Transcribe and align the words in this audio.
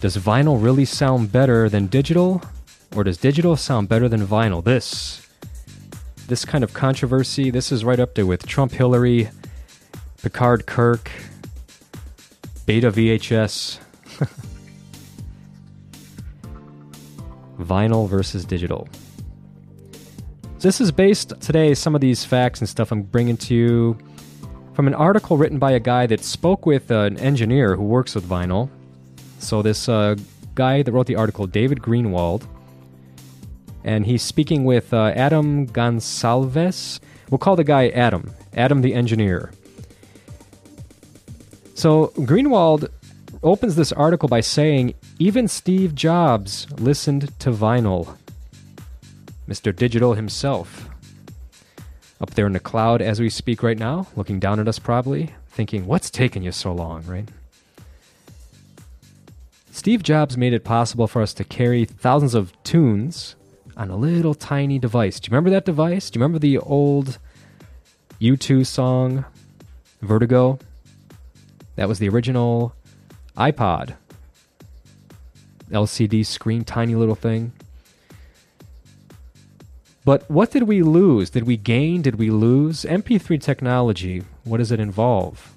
Does 0.00 0.16
vinyl 0.16 0.62
really 0.62 0.84
sound 0.84 1.32
better 1.32 1.68
than 1.68 1.86
digital? 1.86 2.42
Or 2.94 3.04
does 3.04 3.16
digital 3.16 3.56
sound 3.56 3.88
better 3.88 4.08
than 4.08 4.26
vinyl? 4.26 4.62
This 4.62 5.26
this 6.28 6.44
kind 6.44 6.64
of 6.64 6.74
controversy, 6.74 7.50
this 7.50 7.70
is 7.70 7.84
right 7.84 8.00
up 8.00 8.14
there 8.16 8.26
with 8.26 8.46
Trump 8.46 8.72
Hillary, 8.72 9.30
Picard 10.22 10.66
Kirk, 10.66 11.10
Beta 12.66 12.90
VHS. 12.90 13.78
vinyl 17.58 18.08
versus 18.08 18.44
digital. 18.44 18.88
This 20.58 20.80
is 20.80 20.90
based 20.90 21.40
today, 21.40 21.74
some 21.74 21.94
of 21.94 22.00
these 22.00 22.24
facts 22.24 22.60
and 22.60 22.68
stuff 22.68 22.90
I'm 22.90 23.02
bringing 23.02 23.36
to 23.38 23.54
you 23.54 23.98
from 24.72 24.86
an 24.86 24.94
article 24.94 25.36
written 25.36 25.58
by 25.58 25.72
a 25.72 25.80
guy 25.80 26.06
that 26.06 26.24
spoke 26.24 26.66
with 26.66 26.90
an 26.90 27.18
engineer 27.18 27.76
who 27.76 27.84
works 27.84 28.14
with 28.14 28.24
vinyl. 28.26 28.68
So 29.46 29.62
this 29.62 29.88
uh, 29.88 30.16
guy 30.56 30.82
that 30.82 30.90
wrote 30.90 31.06
the 31.06 31.14
article, 31.14 31.46
David 31.46 31.78
Greenwald, 31.78 32.42
and 33.84 34.04
he's 34.04 34.22
speaking 34.22 34.64
with 34.64 34.92
uh, 34.92 35.12
Adam 35.14 35.68
Gonsalves. 35.68 36.98
We'll 37.30 37.38
call 37.38 37.54
the 37.54 37.62
guy 37.62 37.90
Adam, 37.90 38.32
Adam 38.56 38.82
the 38.82 38.92
engineer. 38.92 39.52
So 41.74 42.08
Greenwald 42.16 42.88
opens 43.44 43.76
this 43.76 43.92
article 43.92 44.28
by 44.28 44.40
saying 44.40 44.94
even 45.20 45.46
Steve 45.46 45.94
Jobs 45.94 46.66
listened 46.80 47.38
to 47.38 47.52
vinyl. 47.52 48.16
Mr. 49.48 49.74
Digital 49.74 50.14
himself. 50.14 50.88
Up 52.20 52.30
there 52.30 52.48
in 52.48 52.52
the 52.52 52.58
cloud 52.58 53.00
as 53.00 53.20
we 53.20 53.30
speak 53.30 53.62
right 53.62 53.78
now, 53.78 54.08
looking 54.16 54.40
down 54.40 54.58
at 54.58 54.66
us 54.66 54.80
probably, 54.80 55.30
thinking, 55.50 55.86
what's 55.86 56.10
taking 56.10 56.42
you 56.42 56.50
so 56.50 56.72
long, 56.72 57.06
right? 57.06 57.28
Steve 59.76 60.02
Jobs 60.02 60.38
made 60.38 60.54
it 60.54 60.64
possible 60.64 61.06
for 61.06 61.20
us 61.20 61.34
to 61.34 61.44
carry 61.44 61.84
thousands 61.84 62.34
of 62.34 62.50
tunes 62.62 63.36
on 63.76 63.90
a 63.90 63.96
little 63.96 64.32
tiny 64.32 64.78
device. 64.78 65.20
Do 65.20 65.28
you 65.28 65.32
remember 65.34 65.50
that 65.50 65.66
device? 65.66 66.08
Do 66.08 66.18
you 66.18 66.22
remember 66.22 66.38
the 66.38 66.56
old 66.56 67.18
U2 68.18 68.64
song, 68.66 69.26
Vertigo? 70.00 70.58
That 71.74 71.88
was 71.88 71.98
the 71.98 72.08
original 72.08 72.74
iPod. 73.36 73.94
LCD 75.70 76.24
screen, 76.24 76.64
tiny 76.64 76.94
little 76.94 77.14
thing. 77.14 77.52
But 80.06 80.28
what 80.30 80.52
did 80.52 80.62
we 80.62 80.80
lose? 80.80 81.28
Did 81.28 81.44
we 81.44 81.58
gain? 81.58 82.00
Did 82.00 82.14
we 82.14 82.30
lose? 82.30 82.84
MP3 82.84 83.38
technology, 83.42 84.22
what 84.44 84.56
does 84.56 84.72
it 84.72 84.80
involve? 84.80 85.52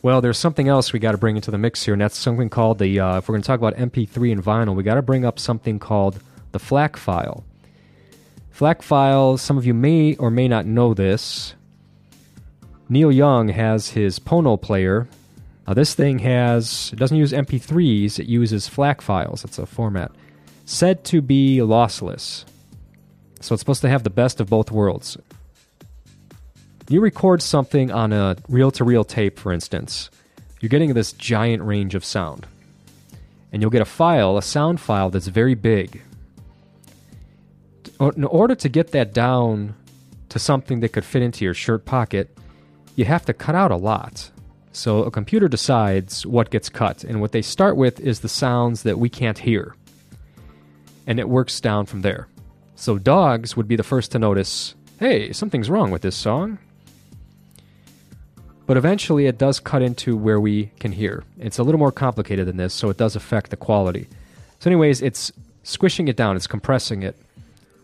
Well, 0.00 0.20
there's 0.20 0.38
something 0.38 0.68
else 0.68 0.92
we 0.92 1.00
got 1.00 1.12
to 1.12 1.18
bring 1.18 1.36
into 1.36 1.50
the 1.50 1.58
mix 1.58 1.84
here, 1.84 1.94
and 1.94 2.00
that's 2.00 2.16
something 2.16 2.48
called 2.48 2.78
the. 2.78 3.00
Uh, 3.00 3.18
if 3.18 3.28
we're 3.28 3.34
going 3.34 3.42
to 3.42 3.46
talk 3.46 3.58
about 3.58 3.74
MP3 3.76 4.32
and 4.32 4.42
vinyl, 4.42 4.74
we 4.74 4.82
got 4.82 4.94
to 4.94 5.02
bring 5.02 5.24
up 5.24 5.38
something 5.38 5.78
called 5.78 6.20
the 6.52 6.58
FLAC 6.58 6.96
file. 6.96 7.44
FLAC 8.50 8.82
file, 8.82 9.36
some 9.36 9.58
of 9.58 9.66
you 9.66 9.74
may 9.74 10.14
or 10.16 10.30
may 10.30 10.48
not 10.48 10.66
know 10.66 10.94
this. 10.94 11.54
Neil 12.88 13.12
Young 13.12 13.48
has 13.48 13.90
his 13.90 14.18
Pono 14.18 14.60
player. 14.60 15.08
Now, 15.66 15.74
this 15.74 15.94
thing 15.94 16.20
has, 16.20 16.90
it 16.92 16.98
doesn't 16.98 17.16
use 17.16 17.32
MP3s, 17.32 18.18
it 18.18 18.26
uses 18.26 18.68
FLAC 18.68 19.02
files. 19.02 19.44
It's 19.44 19.58
a 19.58 19.66
format 19.66 20.12
said 20.68 21.02
to 21.02 21.22
be 21.22 21.58
lossless. 21.58 22.44
So 23.40 23.54
it's 23.54 23.60
supposed 23.60 23.80
to 23.80 23.88
have 23.88 24.02
the 24.02 24.10
best 24.10 24.38
of 24.38 24.50
both 24.50 24.70
worlds. 24.70 25.16
You 26.90 27.02
record 27.02 27.42
something 27.42 27.90
on 27.90 28.14
a 28.14 28.36
reel 28.48 28.70
to 28.72 28.84
reel 28.84 29.04
tape, 29.04 29.38
for 29.38 29.52
instance, 29.52 30.08
you're 30.60 30.70
getting 30.70 30.94
this 30.94 31.12
giant 31.12 31.62
range 31.62 31.94
of 31.94 32.02
sound. 32.02 32.46
And 33.52 33.60
you'll 33.60 33.70
get 33.70 33.82
a 33.82 33.86
file, 33.86 34.38
a 34.38 34.42
sound 34.42 34.80
file 34.80 35.10
that's 35.10 35.26
very 35.26 35.54
big. 35.54 36.02
In 38.00 38.24
order 38.24 38.54
to 38.54 38.68
get 38.68 38.92
that 38.92 39.12
down 39.12 39.74
to 40.30 40.38
something 40.38 40.80
that 40.80 40.90
could 40.92 41.04
fit 41.04 41.22
into 41.22 41.44
your 41.44 41.54
shirt 41.54 41.84
pocket, 41.84 42.36
you 42.96 43.04
have 43.04 43.26
to 43.26 43.34
cut 43.34 43.54
out 43.54 43.70
a 43.70 43.76
lot. 43.76 44.30
So 44.72 45.02
a 45.02 45.10
computer 45.10 45.48
decides 45.48 46.24
what 46.24 46.50
gets 46.50 46.68
cut, 46.68 47.04
and 47.04 47.20
what 47.20 47.32
they 47.32 47.42
start 47.42 47.76
with 47.76 48.00
is 48.00 48.20
the 48.20 48.28
sounds 48.28 48.82
that 48.84 48.98
we 48.98 49.08
can't 49.08 49.38
hear. 49.38 49.74
And 51.06 51.18
it 51.18 51.28
works 51.28 51.60
down 51.60 51.86
from 51.86 52.02
there. 52.02 52.28
So 52.76 52.96
dogs 52.96 53.56
would 53.56 53.68
be 53.68 53.76
the 53.76 53.82
first 53.82 54.12
to 54.12 54.18
notice 54.18 54.74
hey, 54.98 55.32
something's 55.32 55.70
wrong 55.70 55.90
with 55.90 56.02
this 56.02 56.16
song. 56.16 56.58
But 58.68 58.76
eventually 58.76 59.24
it 59.24 59.38
does 59.38 59.60
cut 59.60 59.80
into 59.80 60.14
where 60.14 60.38
we 60.38 60.66
can 60.78 60.92
hear. 60.92 61.24
It's 61.38 61.56
a 61.56 61.62
little 61.62 61.78
more 61.78 61.90
complicated 61.90 62.46
than 62.46 62.58
this, 62.58 62.74
so 62.74 62.90
it 62.90 62.98
does 62.98 63.16
affect 63.16 63.48
the 63.48 63.56
quality. 63.56 64.06
So, 64.60 64.68
anyways, 64.68 65.00
it's 65.00 65.32
squishing 65.62 66.06
it 66.06 66.16
down, 66.16 66.36
it's 66.36 66.46
compressing 66.46 67.02
it 67.02 67.16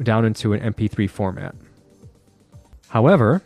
down 0.02 0.26
into 0.26 0.52
an 0.52 0.60
MP3 0.60 1.08
format. 1.08 1.54
However, 2.88 3.40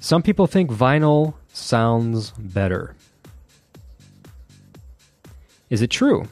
some 0.00 0.22
people 0.22 0.46
think 0.46 0.70
vinyl 0.70 1.34
sounds 1.52 2.30
better. 2.38 2.96
Is 5.68 5.82
it 5.82 5.90
true? 5.90 6.28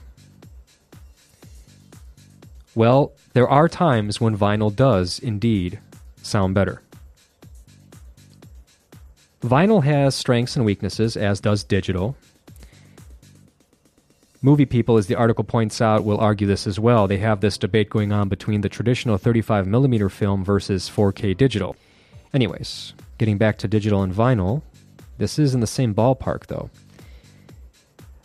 Well, 2.74 3.12
there 3.34 3.48
are 3.48 3.68
times 3.68 4.18
when 4.18 4.34
vinyl 4.34 4.74
does 4.74 5.18
indeed 5.18 5.78
sound 6.22 6.54
better. 6.54 6.80
Vinyl 9.42 9.82
has 9.82 10.14
strengths 10.14 10.56
and 10.56 10.64
weaknesses, 10.64 11.16
as 11.16 11.40
does 11.40 11.64
digital. 11.64 12.16
Movie 14.42 14.66
people, 14.66 14.96
as 14.96 15.06
the 15.06 15.14
article 15.14 15.44
points 15.44 15.80
out, 15.80 16.04
will 16.04 16.18
argue 16.18 16.46
this 16.46 16.66
as 16.66 16.78
well. 16.80 17.06
They 17.06 17.18
have 17.18 17.40
this 17.40 17.58
debate 17.58 17.90
going 17.90 18.12
on 18.12 18.28
between 18.28 18.62
the 18.62 18.68
traditional 18.68 19.18
35mm 19.18 20.10
film 20.10 20.44
versus 20.44 20.88
4K 20.88 21.36
digital. 21.36 21.76
Anyways, 22.32 22.94
getting 23.18 23.38
back 23.38 23.58
to 23.58 23.68
digital 23.68 24.02
and 24.02 24.14
vinyl, 24.14 24.62
this 25.18 25.38
is 25.38 25.54
in 25.54 25.60
the 25.60 25.66
same 25.66 25.94
ballpark 25.94 26.46
though. 26.46 26.70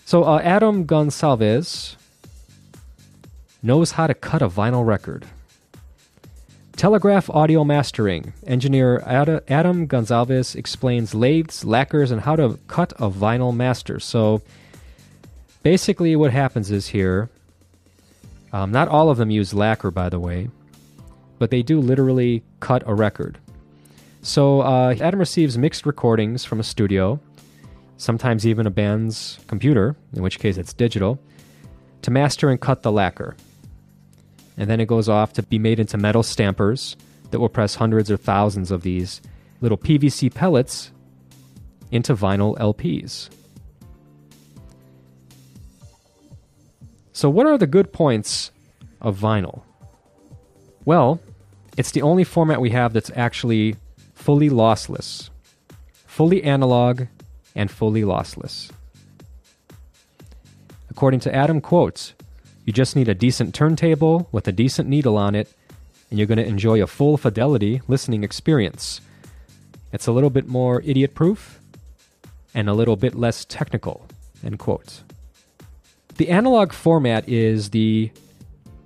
So, 0.06 0.24
uh, 0.24 0.40
Adam 0.44 0.86
Gonsalves 0.86 1.96
knows 3.62 3.92
how 3.92 4.08
to 4.08 4.14
cut 4.14 4.42
a 4.42 4.48
vinyl 4.48 4.86
record. 4.86 5.26
Telegraph 6.76 7.30
Audio 7.30 7.64
Mastering. 7.64 8.34
Engineer 8.46 9.02
Adam 9.08 9.88
Gonsalves 9.88 10.58
explains 10.58 11.16
lathes, 11.16 11.64
lacquers, 11.64 12.12
and 12.12 12.20
how 12.20 12.36
to 12.36 12.60
cut 12.68 12.92
a 12.94 13.10
vinyl 13.10 13.56
master. 13.56 13.98
So 13.98 14.42
basically, 15.64 16.18
what 16.18 16.32
happens 16.32 16.72
is 16.72 16.88
here, 16.88 17.30
um, 18.52 18.72
not 18.72 18.90
all 18.90 19.10
of 19.10 19.18
them 19.18 19.30
use 19.30 19.54
lacquer, 19.54 19.90
by 19.90 20.10
the 20.10 20.20
way, 20.20 20.50
but 21.40 21.50
they 21.50 21.64
do 21.64 21.80
literally 21.80 22.44
cut 22.60 22.84
a 22.86 22.94
record. 22.94 23.38
So 24.22 24.60
uh, 24.60 24.96
Adam 25.00 25.20
receives 25.20 25.58
mixed 25.58 25.86
recordings 25.86 26.44
from 26.44 26.60
a 26.60 26.64
studio, 26.64 27.22
sometimes 27.96 28.46
even 28.46 28.68
a 28.68 28.72
band's 28.72 29.40
computer, 29.48 29.96
in 30.14 30.22
which 30.22 30.40
case 30.40 30.58
it's 30.58 30.74
digital, 30.74 31.20
to 32.02 32.12
master 32.12 32.50
and 32.50 32.60
cut 32.60 32.84
the 32.84 32.92
lacquer 32.92 33.38
and 34.58 34.70
then 34.70 34.80
it 34.80 34.88
goes 34.88 35.10
off 35.10 35.34
to 35.34 35.44
be 35.44 35.60
made 35.60 35.80
into 35.80 35.98
metal 35.98 36.24
stampers 36.24 36.96
that 37.32 37.40
will 37.40 37.50
press 37.50 37.76
hundreds 37.76 38.10
or 38.10 38.18
thousands 38.18 38.72
of 38.72 38.84
these 38.84 39.22
little 39.62 39.78
PVC 39.78 40.34
pellets 40.34 40.92
into 41.92 42.16
vinyl 42.16 42.58
LPs. 42.58 43.30
So, 47.14 47.30
what 47.30 47.46
are 47.46 47.58
the 47.58 47.68
good 47.68 47.94
points 47.94 48.52
of 49.02 49.18
vinyl? 49.18 49.62
Well, 50.84 51.20
it's 51.78 51.92
the 51.92 52.02
only 52.02 52.24
format 52.24 52.62
we 52.62 52.70
have 52.72 52.94
that's 52.94 53.12
actually 53.16 53.76
fully 54.14 54.50
lossless, 54.50 55.30
fully 56.06 56.44
analog, 56.44 57.04
and 57.56 57.72
fully 57.72 58.02
lossless. 58.02 58.70
According 60.90 61.22
to 61.22 61.34
Adam 61.34 61.62
Quotes, 61.62 62.14
you 62.66 62.74
just 62.74 62.96
need 62.96 63.08
a 63.08 63.14
decent 63.14 63.54
turntable 63.54 64.28
with 64.32 64.48
a 64.48 64.52
decent 64.52 64.90
needle 64.90 65.18
on 65.18 65.36
it, 65.36 65.54
and 66.10 66.20
you're 66.20 66.28
going 66.28 66.40
to 66.40 66.46
enjoy 66.46 66.82
a 66.82 66.88
full 66.88 67.16
fidelity 67.16 67.82
listening 67.88 68.24
experience. 68.24 69.02
It's 69.94 70.08
a 70.08 70.12
little 70.12 70.32
bit 70.32 70.48
more 70.48 70.82
idiot 70.82 71.14
proof 71.14 71.60
and 72.56 72.68
a 72.68 72.74
little 72.74 72.96
bit 72.96 73.16
less 73.16 73.46
technical. 73.46 74.08
End 74.44 74.58
quote. 74.60 75.04
The 76.18 76.30
analog 76.30 76.74
format 76.74 77.30
is 77.30 77.70
the 77.70 78.10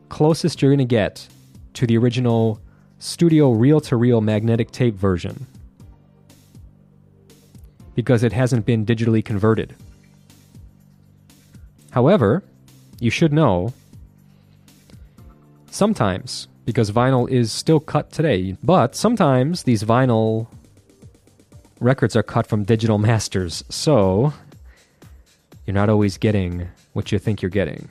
closest 0.10 0.62
you're 0.62 0.72
going 0.72 0.80
to 0.80 0.86
get 0.86 1.28
to 1.76 1.88
the 1.88 1.98
original 1.98 2.60
studio 2.98 3.52
reel 3.52 3.80
to 3.80 3.96
reel 3.96 4.20
magnetic 4.20 4.72
tape 4.72 4.96
version 4.96 5.46
because 7.96 8.24
it 8.24 8.34
hasn't 8.34 8.66
been 8.66 8.86
digitally 8.86 9.24
converted. 9.24 9.76
However, 11.92 12.44
you 13.00 13.10
should 13.10 13.34
know 13.34 13.74
sometimes, 15.72 16.48
because 16.66 16.92
vinyl 16.92 17.30
is 17.30 17.52
still 17.52 17.80
cut 17.80 18.12
today, 18.12 18.56
but 18.64 18.96
sometimes 18.96 19.64
these 19.64 19.84
vinyl 19.84 20.48
records 21.80 22.16
are 22.16 22.24
cut 22.24 22.48
from 22.48 22.64
digital 22.64 22.98
masters. 23.10 23.64
So, 23.70 24.34
you're 25.66 25.74
not 25.74 25.90
always 25.90 26.18
getting 26.18 26.68
what 26.94 27.12
you 27.12 27.20
think 27.20 27.42
you're 27.42 27.50
getting. 27.50 27.88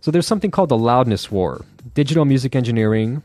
So 0.00 0.10
there's 0.10 0.26
something 0.26 0.50
called 0.50 0.68
the 0.68 0.78
loudness 0.78 1.30
war. 1.30 1.64
Digital 1.94 2.24
music 2.24 2.54
engineering 2.54 3.22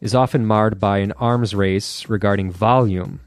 is 0.00 0.14
often 0.14 0.46
marred 0.46 0.78
by 0.78 0.98
an 0.98 1.12
arms 1.12 1.54
race 1.54 2.08
regarding 2.08 2.50
volume. 2.50 3.20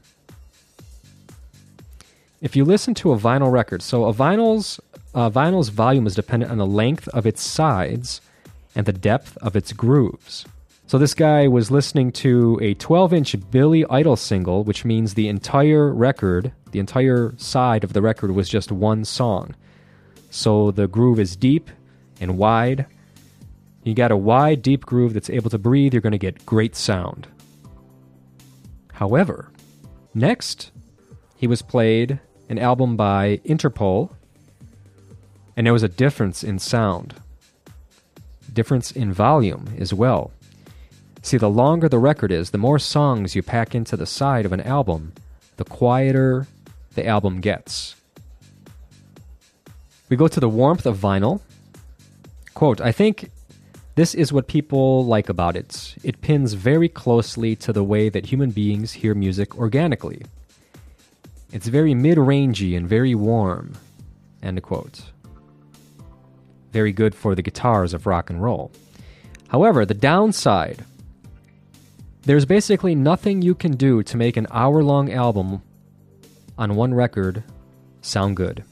If 2.40 2.54
you 2.54 2.64
listen 2.64 2.94
to 2.94 3.12
a 3.12 3.18
vinyl 3.18 3.50
record, 3.50 3.82
so 3.82 4.04
a 4.04 4.12
vinyl's 4.12 4.80
uh, 5.14 5.30
vinyl's 5.30 5.70
volume 5.70 6.06
is 6.06 6.14
dependent 6.14 6.52
on 6.52 6.58
the 6.58 6.66
length 6.66 7.08
of 7.08 7.26
its 7.26 7.42
sides 7.42 8.20
and 8.74 8.84
the 8.84 8.92
depth 8.92 9.36
of 9.38 9.56
its 9.56 9.72
grooves. 9.72 10.44
So 10.86 10.98
this 10.98 11.14
guy 11.14 11.48
was 11.48 11.70
listening 11.70 12.12
to 12.12 12.58
a 12.62 12.74
12-inch 12.76 13.50
Billy 13.50 13.84
Idol 13.90 14.16
single, 14.16 14.62
which 14.62 14.84
means 14.84 15.14
the 15.14 15.28
entire 15.28 15.92
record, 15.92 16.52
the 16.70 16.78
entire 16.78 17.34
side 17.38 17.82
of 17.82 17.92
the 17.92 18.02
record 18.02 18.30
was 18.32 18.48
just 18.48 18.70
one 18.70 19.04
song. 19.04 19.56
So 20.30 20.70
the 20.70 20.86
groove 20.86 21.18
is 21.18 21.34
deep 21.34 21.70
and 22.20 22.38
wide 22.38 22.86
you 23.86 23.94
got 23.94 24.10
a 24.10 24.16
wide, 24.16 24.62
deep 24.62 24.84
groove 24.84 25.14
that's 25.14 25.30
able 25.30 25.48
to 25.48 25.58
breathe, 25.58 25.94
you're 25.94 26.00
going 26.00 26.10
to 26.10 26.18
get 26.18 26.44
great 26.44 26.74
sound. 26.74 27.28
However, 28.92 29.52
next, 30.12 30.72
he 31.36 31.46
was 31.46 31.62
played 31.62 32.18
an 32.48 32.58
album 32.58 32.96
by 32.96 33.40
Interpol, 33.44 34.10
and 35.56 35.66
there 35.66 35.72
was 35.72 35.82
a 35.82 35.88
difference 35.88 36.44
in 36.44 36.58
sound, 36.58 37.14
difference 38.52 38.90
in 38.90 39.12
volume 39.12 39.74
as 39.78 39.92
well. 39.92 40.30
See, 41.22 41.38
the 41.38 41.50
longer 41.50 41.88
the 41.88 41.98
record 41.98 42.30
is, 42.30 42.50
the 42.50 42.58
more 42.58 42.78
songs 42.78 43.34
you 43.34 43.42
pack 43.42 43.74
into 43.74 43.96
the 43.96 44.06
side 44.06 44.46
of 44.46 44.52
an 44.52 44.60
album, 44.60 45.12
the 45.56 45.64
quieter 45.64 46.46
the 46.94 47.06
album 47.06 47.40
gets. 47.40 47.96
We 50.08 50.16
go 50.16 50.28
to 50.28 50.38
the 50.38 50.48
warmth 50.48 50.86
of 50.86 50.98
vinyl. 50.98 51.40
Quote, 52.54 52.80
I 52.80 52.92
think 52.92 53.30
this 53.96 54.14
is 54.14 54.32
what 54.32 54.46
people 54.46 55.04
like 55.04 55.28
about 55.28 55.56
it. 55.56 55.96
It 56.04 56.20
pins 56.20 56.52
very 56.52 56.88
closely 56.88 57.56
to 57.56 57.72
the 57.72 57.82
way 57.82 58.08
that 58.08 58.26
human 58.26 58.50
beings 58.50 58.92
hear 58.92 59.14
music 59.14 59.58
organically. 59.58 60.22
It's 61.56 61.68
very 61.68 61.94
mid 61.94 62.18
rangey 62.18 62.76
and 62.76 62.86
very 62.86 63.14
warm. 63.14 63.72
End 64.42 64.62
quote. 64.62 65.00
Very 66.70 66.92
good 66.92 67.14
for 67.14 67.34
the 67.34 67.40
guitars 67.40 67.94
of 67.94 68.06
rock 68.06 68.28
and 68.28 68.42
roll. 68.42 68.70
However, 69.48 69.86
the 69.86 69.94
downside 69.94 70.84
there's 72.24 72.44
basically 72.44 72.94
nothing 72.94 73.40
you 73.40 73.54
can 73.54 73.72
do 73.72 74.02
to 74.02 74.18
make 74.18 74.36
an 74.36 74.46
hour 74.50 74.82
long 74.82 75.10
album 75.10 75.62
on 76.58 76.76
one 76.76 76.92
record 76.92 77.42
sound 78.02 78.36
good. 78.36 78.62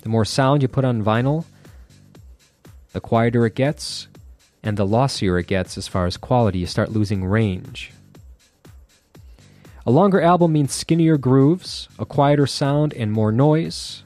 The 0.00 0.08
more 0.08 0.24
sound 0.24 0.62
you 0.62 0.68
put 0.68 0.86
on 0.86 1.04
vinyl, 1.04 1.44
the 2.92 3.02
quieter 3.02 3.44
it 3.44 3.54
gets, 3.54 4.08
and 4.62 4.78
the 4.78 4.86
lossier 4.86 5.38
it 5.38 5.46
gets 5.46 5.76
as 5.76 5.88
far 5.88 6.06
as 6.06 6.16
quality, 6.16 6.60
you 6.60 6.66
start 6.66 6.90
losing 6.90 7.26
range. 7.26 7.92
A 9.88 9.90
longer 9.90 10.20
album 10.20 10.52
means 10.52 10.74
skinnier 10.74 11.16
grooves, 11.16 11.88
a 11.98 12.04
quieter 12.04 12.46
sound, 12.46 12.92
and 12.92 13.10
more 13.10 13.32
noise. 13.32 14.02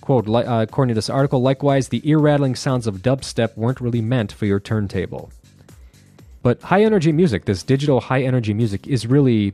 Quote, 0.00 0.26
uh, 0.26 0.64
according 0.66 0.88
to 0.88 0.94
this 0.94 1.10
article, 1.10 1.42
likewise, 1.42 1.88
the 1.88 2.00
ear 2.08 2.16
rattling 2.16 2.54
sounds 2.54 2.86
of 2.86 3.02
dubstep 3.02 3.54
weren't 3.54 3.82
really 3.82 4.00
meant 4.00 4.32
for 4.32 4.46
your 4.46 4.60
turntable. 4.60 5.30
But 6.40 6.62
high 6.62 6.82
energy 6.84 7.12
music, 7.12 7.44
this 7.44 7.62
digital 7.62 8.00
high 8.00 8.22
energy 8.22 8.54
music, 8.54 8.86
is 8.86 9.06
really 9.06 9.52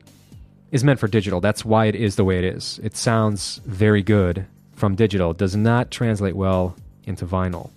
is 0.70 0.84
meant 0.84 1.00
for 1.00 1.08
digital. 1.08 1.40
That's 1.40 1.64
why 1.64 1.86
it 1.86 1.96
is 1.96 2.14
the 2.14 2.22
way 2.22 2.38
it 2.38 2.44
is. 2.44 2.78
It 2.84 2.96
sounds 2.96 3.60
very 3.66 4.04
good 4.04 4.46
from 4.76 4.94
digital. 4.94 5.32
It 5.32 5.38
does 5.38 5.56
not 5.56 5.90
translate 5.90 6.36
well 6.36 6.76
into 7.02 7.26
vinyl. 7.26 7.70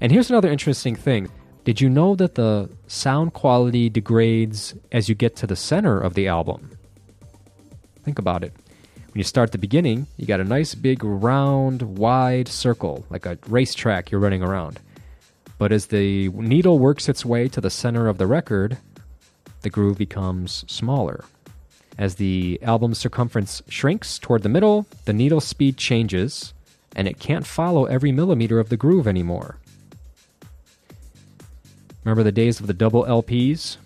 And 0.00 0.10
here's 0.10 0.28
another 0.28 0.50
interesting 0.50 0.96
thing. 0.96 1.30
Did 1.64 1.80
you 1.80 1.90
know 1.90 2.14
that 2.16 2.36
the 2.36 2.70
sound 2.86 3.34
quality 3.34 3.90
degrades 3.90 4.74
as 4.92 5.08
you 5.08 5.14
get 5.14 5.36
to 5.36 5.46
the 5.46 5.56
center 5.56 6.00
of 6.00 6.14
the 6.14 6.26
album? 6.26 6.78
Think 8.02 8.18
about 8.18 8.42
it. 8.42 8.54
When 9.12 9.18
you 9.18 9.24
start 9.24 9.52
the 9.52 9.58
beginning, 9.58 10.06
you 10.16 10.26
got 10.26 10.40
a 10.40 10.44
nice 10.44 10.74
big 10.74 11.04
round, 11.04 11.98
wide 11.98 12.48
circle, 12.48 13.04
like 13.10 13.26
a 13.26 13.38
racetrack 13.46 14.10
you're 14.10 14.20
running 14.20 14.42
around. 14.42 14.80
But 15.58 15.70
as 15.70 15.86
the 15.86 16.30
needle 16.30 16.78
works 16.78 17.08
its 17.08 17.26
way 17.26 17.46
to 17.48 17.60
the 17.60 17.68
center 17.68 18.08
of 18.08 18.16
the 18.16 18.26
record, 18.26 18.78
the 19.60 19.68
groove 19.70 19.98
becomes 19.98 20.64
smaller. 20.66 21.24
As 21.98 22.14
the 22.14 22.58
album's 22.62 22.98
circumference 22.98 23.62
shrinks 23.68 24.18
toward 24.18 24.42
the 24.42 24.48
middle, 24.48 24.86
the 25.04 25.12
needle 25.12 25.40
speed 25.40 25.76
changes, 25.76 26.54
and 26.96 27.06
it 27.06 27.18
can't 27.18 27.46
follow 27.46 27.84
every 27.84 28.12
millimeter 28.12 28.58
of 28.58 28.70
the 28.70 28.78
groove 28.78 29.06
anymore. 29.06 29.58
Remember 32.04 32.22
the 32.22 32.32
days 32.32 32.60
of 32.60 32.66
the 32.66 32.72
double 32.72 33.04
LPs? 33.04 33.76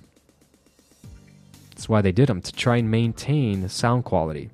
That's 1.70 1.88
why 1.88 2.00
they 2.00 2.12
did 2.12 2.28
them, 2.28 2.40
to 2.40 2.52
try 2.52 2.76
and 2.76 2.90
maintain 2.90 3.62
the 3.62 3.68
sound 3.68 4.04
quality. 4.04 4.50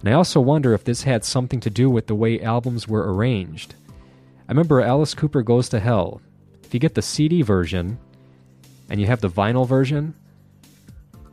And 0.00 0.08
I 0.08 0.12
also 0.12 0.40
wonder 0.40 0.74
if 0.74 0.84
this 0.84 1.02
had 1.02 1.24
something 1.24 1.60
to 1.60 1.70
do 1.70 1.88
with 1.88 2.06
the 2.06 2.14
way 2.14 2.40
albums 2.40 2.86
were 2.86 3.12
arranged. 3.12 3.74
I 4.48 4.52
remember 4.52 4.80
Alice 4.80 5.14
Cooper 5.14 5.42
Goes 5.42 5.68
to 5.70 5.80
Hell. 5.80 6.20
If 6.62 6.74
you 6.74 6.80
get 6.80 6.94
the 6.94 7.02
CD 7.02 7.42
version 7.42 7.98
and 8.90 9.00
you 9.00 9.06
have 9.06 9.20
the 9.20 9.30
vinyl 9.30 9.66
version, 9.66 10.14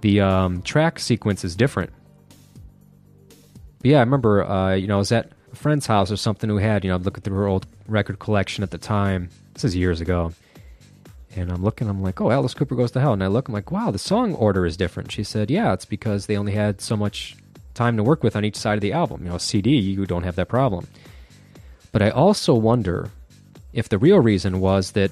the 0.02 0.22
um, 0.22 0.62
track 0.62 1.00
sequence 1.00 1.44
is 1.44 1.56
different. 1.56 1.92
But 3.80 3.92
yeah, 3.92 3.98
I 3.98 4.02
remember, 4.02 4.46
uh, 4.46 4.76
you 4.76 4.88
know, 4.88 4.96
I 4.96 5.00
was 5.00 5.12
at 5.12 5.32
a 5.52 5.56
friend's 5.56 5.88
house 5.88 6.12
or 6.12 6.16
something 6.16 6.50
who 6.50 6.58
had, 6.58 6.86
you 6.86 6.92
know, 6.92 6.98
looking 6.98 7.24
through 7.24 7.38
her 7.38 7.48
old 7.48 7.66
record 7.92 8.20
collection 8.20 8.64
at 8.64 8.72
the 8.72 8.78
time. 8.78 9.30
This 9.54 9.66
is 9.66 9.76
years 9.76 10.02
ago. 10.02 10.34
And 11.36 11.52
I'm 11.52 11.64
looking, 11.64 11.88
I'm 11.88 12.02
like, 12.02 12.20
oh, 12.20 12.32
Alice 12.32 12.54
Cooper 12.54 12.76
Goes 12.76 12.92
to 12.92 13.00
Hell. 13.00 13.14
And 13.14 13.24
I 13.24 13.28
look, 13.28 13.48
I'm 13.48 13.54
like, 13.54 13.72
wow, 13.72 13.92
the 13.92 14.00
song 14.00 14.36
order 14.36 14.66
is 14.66 14.76
different. 14.76 15.12
She 15.12 15.24
said, 15.24 15.50
yeah, 15.50 15.72
it's 15.74 15.86
because 15.86 16.26
they 16.26 16.38
only 16.38 16.52
had 16.54 16.82
so 16.82 16.98
much 16.98 17.38
time 17.74 17.96
to 17.98 18.04
work 18.04 18.24
with 18.24 18.36
on 18.36 18.44
each 18.44 18.58
side 18.58 18.76
of 18.76 18.82
the 18.82 18.94
album. 18.94 19.24
You 19.24 19.30
know, 19.30 19.38
CD, 19.38 19.78
you 19.78 20.06
don't 20.06 20.24
have 20.24 20.36
that 20.36 20.50
problem. 20.50 20.88
But 21.92 22.02
I 22.02 22.10
also 22.10 22.54
wonder 22.54 23.12
if 23.74 23.88
the 23.88 23.98
real 23.98 24.20
reason 24.20 24.60
was 24.60 24.92
that 24.92 25.12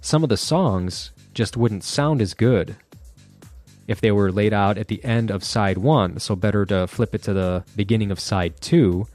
some 0.00 0.22
of 0.22 0.28
the 0.28 0.36
songs 0.36 1.10
just 1.34 1.56
wouldn't 1.56 1.84
sound 1.84 2.22
as 2.22 2.34
good 2.34 2.76
if 3.86 4.00
they 4.00 4.10
were 4.10 4.32
laid 4.32 4.52
out 4.52 4.78
at 4.78 4.88
the 4.88 5.02
end 5.04 5.30
of 5.30 5.44
side 5.44 5.78
one. 5.78 6.18
So 6.18 6.34
better 6.36 6.64
to 6.66 6.86
flip 6.86 7.14
it 7.14 7.22
to 7.24 7.32
the 7.32 7.64
beginning 7.76 8.10
of 8.10 8.20
side 8.20 8.60
two 8.60 9.06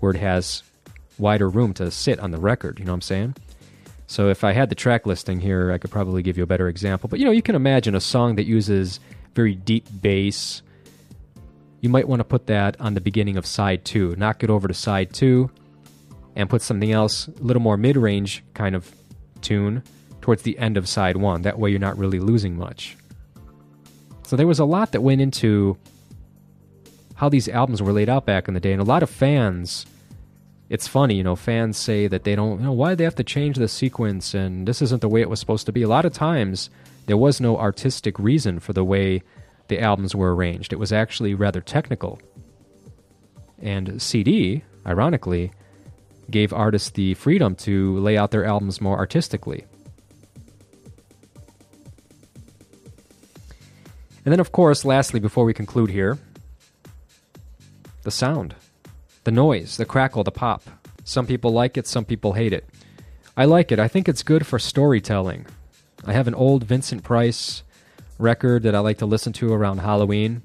where 0.00 0.12
it 0.12 0.18
has 0.18 0.62
wider 1.18 1.48
room 1.48 1.74
to 1.74 1.90
sit 1.90 2.18
on 2.20 2.30
the 2.30 2.38
record. 2.38 2.78
You 2.78 2.84
know 2.84 2.92
what 2.92 2.96
I'm 2.96 3.02
saying? 3.02 3.34
So 4.06 4.28
if 4.28 4.44
I 4.44 4.52
had 4.52 4.68
the 4.68 4.74
track 4.74 5.06
listing 5.06 5.40
here, 5.40 5.72
I 5.72 5.78
could 5.78 5.90
probably 5.90 6.22
give 6.22 6.36
you 6.36 6.42
a 6.42 6.46
better 6.46 6.68
example. 6.68 7.08
But 7.08 7.18
you 7.18 7.24
know, 7.24 7.30
you 7.30 7.42
can 7.42 7.54
imagine 7.54 7.94
a 7.94 8.00
song 8.00 8.36
that 8.36 8.44
uses 8.44 9.00
very 9.34 9.54
deep 9.54 9.86
bass. 10.02 10.62
You 11.80 11.88
might 11.88 12.06
want 12.06 12.20
to 12.20 12.24
put 12.24 12.46
that 12.46 12.80
on 12.80 12.94
the 12.94 13.00
beginning 13.00 13.36
of 13.36 13.46
side 13.46 13.84
two. 13.84 14.14
Knock 14.16 14.44
it 14.44 14.50
over 14.50 14.68
to 14.68 14.74
side 14.74 15.12
two 15.12 15.50
and 16.36 16.48
put 16.48 16.62
something 16.62 16.92
else, 16.92 17.28
a 17.28 17.42
little 17.42 17.62
more 17.62 17.76
mid 17.76 17.96
range 17.96 18.42
kind 18.54 18.74
of 18.74 18.92
tune, 19.40 19.82
towards 20.20 20.42
the 20.42 20.58
end 20.58 20.76
of 20.76 20.88
side 20.88 21.16
one. 21.16 21.42
That 21.42 21.58
way 21.58 21.70
you're 21.70 21.80
not 21.80 21.98
really 21.98 22.20
losing 22.20 22.56
much. 22.56 22.96
So 24.24 24.36
there 24.36 24.46
was 24.46 24.58
a 24.58 24.64
lot 24.64 24.92
that 24.92 25.02
went 25.02 25.20
into 25.20 25.76
how 27.14 27.28
these 27.28 27.48
albums 27.48 27.82
were 27.82 27.92
laid 27.92 28.08
out 28.08 28.24
back 28.24 28.48
in 28.48 28.54
the 28.54 28.60
day, 28.60 28.72
and 28.72 28.80
a 28.80 28.84
lot 28.84 29.02
of 29.02 29.10
fans 29.10 29.86
it's 30.72 30.88
funny, 30.88 31.16
you 31.16 31.22
know, 31.22 31.36
fans 31.36 31.76
say 31.76 32.06
that 32.08 32.24
they 32.24 32.34
don't, 32.34 32.58
you 32.58 32.64
know, 32.64 32.72
why 32.72 32.94
they 32.94 33.04
have 33.04 33.16
to 33.16 33.22
change 33.22 33.56
the 33.56 33.68
sequence 33.68 34.32
and 34.32 34.66
this 34.66 34.80
isn't 34.80 35.02
the 35.02 35.08
way 35.08 35.20
it 35.20 35.28
was 35.28 35.38
supposed 35.38 35.66
to 35.66 35.72
be. 35.72 35.82
A 35.82 35.88
lot 35.88 36.06
of 36.06 36.14
times, 36.14 36.70
there 37.04 37.18
was 37.18 37.42
no 37.42 37.58
artistic 37.58 38.18
reason 38.18 38.58
for 38.58 38.72
the 38.72 38.82
way 38.82 39.22
the 39.68 39.78
albums 39.78 40.14
were 40.14 40.34
arranged. 40.34 40.72
It 40.72 40.78
was 40.78 40.90
actually 40.90 41.34
rather 41.34 41.60
technical. 41.60 42.18
And 43.60 44.00
CD, 44.00 44.64
ironically, 44.86 45.52
gave 46.30 46.54
artists 46.54 46.88
the 46.88 47.12
freedom 47.14 47.54
to 47.56 47.98
lay 47.98 48.16
out 48.16 48.30
their 48.30 48.46
albums 48.46 48.80
more 48.80 48.96
artistically. 48.96 49.66
And 54.24 54.32
then, 54.32 54.40
of 54.40 54.52
course, 54.52 54.86
lastly, 54.86 55.20
before 55.20 55.44
we 55.44 55.52
conclude 55.52 55.90
here, 55.90 56.16
the 58.04 58.10
sound. 58.10 58.54
The 59.24 59.30
noise, 59.30 59.76
the 59.76 59.84
crackle, 59.84 60.24
the 60.24 60.30
pop. 60.30 60.62
Some 61.04 61.26
people 61.26 61.52
like 61.52 61.76
it, 61.76 61.86
some 61.86 62.04
people 62.04 62.32
hate 62.32 62.52
it. 62.52 62.68
I 63.36 63.44
like 63.44 63.72
it. 63.72 63.78
I 63.78 63.88
think 63.88 64.08
it's 64.08 64.22
good 64.22 64.46
for 64.46 64.58
storytelling. 64.58 65.46
I 66.04 66.12
have 66.12 66.28
an 66.28 66.34
old 66.34 66.64
Vincent 66.64 67.02
Price 67.02 67.62
record 68.18 68.64
that 68.64 68.74
I 68.74 68.80
like 68.80 68.98
to 68.98 69.06
listen 69.06 69.32
to 69.34 69.52
around 69.52 69.78
Halloween, 69.78 70.42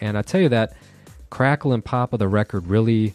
and 0.00 0.16
I 0.16 0.22
tell 0.22 0.40
you 0.40 0.48
that 0.50 0.76
crackle 1.30 1.72
and 1.72 1.84
pop 1.84 2.12
of 2.12 2.18
the 2.18 2.28
record 2.28 2.66
really 2.66 3.14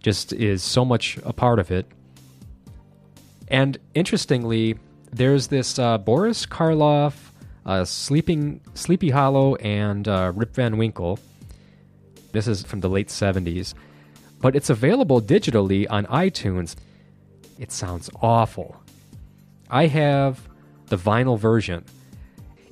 just 0.00 0.32
is 0.32 0.62
so 0.62 0.84
much 0.84 1.18
a 1.24 1.32
part 1.32 1.58
of 1.58 1.70
it. 1.70 1.86
And 3.48 3.78
interestingly, 3.94 4.78
there's 5.12 5.48
this 5.48 5.78
uh, 5.78 5.98
Boris 5.98 6.46
Karloff 6.46 7.14
uh, 7.66 7.84
Sleeping 7.84 8.60
Sleepy 8.74 9.10
Hollow 9.10 9.56
and 9.56 10.06
uh, 10.06 10.32
Rip 10.34 10.54
Van 10.54 10.76
Winkle. 10.76 11.18
This 12.32 12.46
is 12.46 12.62
from 12.62 12.80
the 12.80 12.88
late 12.88 13.08
70s, 13.08 13.74
but 14.40 14.56
it's 14.56 14.70
available 14.70 15.20
digitally 15.20 15.86
on 15.90 16.06
iTunes. 16.06 16.76
It 17.58 17.72
sounds 17.72 18.10
awful. 18.22 18.80
I 19.68 19.86
have 19.86 20.48
the 20.86 20.96
vinyl 20.96 21.38
version. 21.38 21.84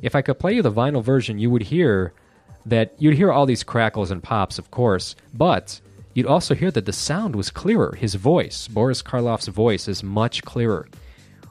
If 0.02 0.14
I 0.14 0.22
could 0.22 0.38
play 0.38 0.54
you 0.54 0.62
the 0.62 0.72
vinyl 0.72 1.02
version, 1.02 1.38
you 1.38 1.50
would 1.50 1.62
hear 1.62 2.12
that 2.66 2.94
you'd 2.98 3.16
hear 3.16 3.32
all 3.32 3.46
these 3.46 3.62
crackles 3.62 4.10
and 4.10 4.22
pops, 4.22 4.58
of 4.58 4.70
course, 4.70 5.16
but 5.34 5.80
you'd 6.14 6.26
also 6.26 6.54
hear 6.54 6.70
that 6.70 6.84
the 6.84 6.92
sound 6.92 7.36
was 7.36 7.50
clearer. 7.50 7.94
His 7.94 8.14
voice, 8.14 8.68
Boris 8.68 9.02
Karloff's 9.02 9.48
voice, 9.48 9.88
is 9.88 10.02
much 10.02 10.42
clearer. 10.42 10.88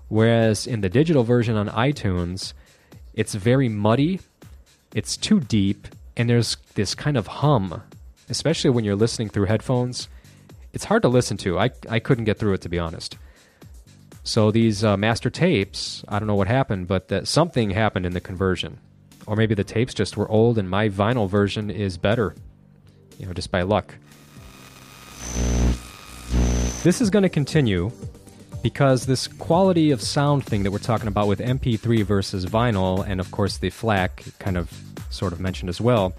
Whereas 0.09 0.67
in 0.67 0.81
the 0.81 0.89
digital 0.89 1.23
version 1.23 1.55
on 1.55 1.67
iTunes, 1.69 2.53
it's 3.13 3.35
very 3.35 3.67
muddy, 3.67 4.19
it's 4.93 5.17
too 5.17 5.39
deep, 5.39 5.87
and 6.15 6.29
there's 6.29 6.57
this 6.75 6.95
kind 6.95 7.17
of 7.17 7.27
hum, 7.27 7.81
especially 8.29 8.69
when 8.69 8.83
you're 8.83 8.95
listening 8.95 9.29
through 9.29 9.45
headphones. 9.45 10.09
It's 10.73 10.85
hard 10.85 11.01
to 11.03 11.07
listen 11.07 11.37
to. 11.37 11.57
I, 11.57 11.71
I 11.89 11.99
couldn't 11.99 12.25
get 12.25 12.37
through 12.37 12.53
it, 12.53 12.61
to 12.61 12.69
be 12.69 12.79
honest. 12.79 13.17
So 14.23 14.51
these 14.51 14.83
uh, 14.83 14.97
master 14.97 15.29
tapes, 15.29 16.03
I 16.07 16.19
don't 16.19 16.27
know 16.27 16.35
what 16.35 16.47
happened, 16.47 16.87
but 16.87 17.07
that 17.07 17.27
something 17.27 17.69
happened 17.69 18.05
in 18.05 18.11
the 18.11 18.19
conversion. 18.19 18.79
Or 19.25 19.35
maybe 19.35 19.55
the 19.55 19.63
tapes 19.63 19.93
just 19.93 20.17
were 20.17 20.29
old 20.29 20.57
and 20.57 20.69
my 20.69 20.89
vinyl 20.89 21.29
version 21.29 21.69
is 21.69 21.97
better, 21.97 22.35
you 23.17 23.25
know, 23.25 23.33
just 23.33 23.51
by 23.51 23.61
luck. 23.61 23.95
This 26.83 27.01
is 27.01 27.09
going 27.09 27.23
to 27.23 27.29
continue 27.29 27.91
because 28.61 29.05
this 29.05 29.27
quality 29.27 29.91
of 29.91 30.01
sound 30.01 30.45
thing 30.45 30.63
that 30.63 30.71
we're 30.71 30.79
talking 30.79 31.07
about 31.07 31.27
with 31.27 31.39
MP3 31.39 32.03
versus 32.03 32.45
vinyl, 32.45 33.05
and 33.07 33.19
of 33.19 33.31
course 33.31 33.57
the 33.57 33.69
FLAC 33.69 34.37
kind 34.39 34.57
of 34.57 34.69
sort 35.09 35.31
of 35.31 35.39
mentioned 35.39 35.69
as 35.69 35.79
well, 35.79 36.13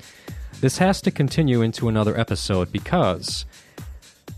this 0.60 0.78
has 0.78 1.00
to 1.02 1.10
continue 1.10 1.62
into 1.62 1.88
another 1.88 2.18
episode 2.18 2.72
because 2.72 3.44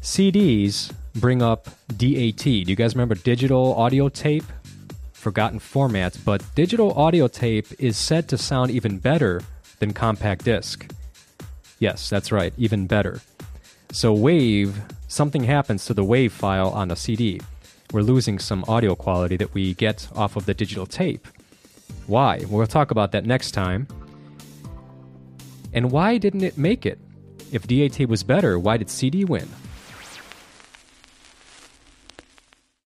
CDs 0.03 0.93
bring 1.15 1.43
up 1.43 1.69
DAT. 1.97 2.43
Do 2.45 2.51
you 2.51 2.77
guys 2.77 2.95
remember 2.95 3.15
digital 3.15 3.75
audio 3.75 4.09
tape? 4.09 4.45
Forgotten 5.13 5.61
formats, 5.61 6.19
but 6.25 6.43
digital 6.55 6.93
audio 6.93 7.29
tape 7.29 7.67
is 7.79 7.97
said 7.97 8.29
to 8.29 8.39
sound 8.39 8.71
even 8.71 8.99
better 8.99 9.43
than 9.79 9.93
compact 9.93 10.45
disc. 10.45 10.91
Yes, 11.79 12.09
that's 12.09 12.33
right, 12.33 12.55
even 12.57 12.87
better. 12.87 13.21
So, 13.93 14.13
wave, 14.13 14.81
something 15.09 15.45
happens 15.45 15.85
to 15.87 15.95
the 15.95 16.05
wave 16.05 16.33
file 16.33 16.71
on 16.71 16.91
a 16.91 16.97
CD 16.97 17.41
we're 17.93 18.03
losing 18.03 18.39
some 18.39 18.65
audio 18.69 18.95
quality 18.95 19.37
that 19.37 19.53
we 19.53 19.75
get 19.75 20.07
off 20.15 20.37
of 20.37 20.47
the 20.47 20.55
digital 20.55 20.87
tape. 20.87 21.27
Why? 22.07 22.45
We'll 22.49 22.67
talk 22.67 22.91
about 22.91 23.13
that 23.13 23.25
next 23.25 23.51
time. 23.53 23.89
And 25.73 25.91
why 25.91 26.19
didn't 26.19 26.43
it 26.43 26.59
make 26.59 26.87
it? 26.87 26.99
If 27.53 27.67
DAT 27.67 28.09
was 28.09 28.23
better, 28.23 28.59
why 28.59 28.77
did 28.77 28.91
CD 28.91 29.25
win? 29.25 29.49